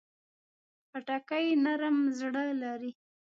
[0.89, 2.91] خټکی نرم زړه لري.